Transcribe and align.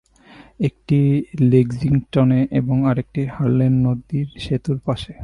একটি 0.59 0.99
লেক্সিংটনে 1.51 2.41
এবং 2.51 2.77
আরেকটি 2.89 3.21
হারলেম 3.25 3.73
নদীর 3.85 4.27
সেতুর 4.39 4.77
পাশে। 4.85 5.13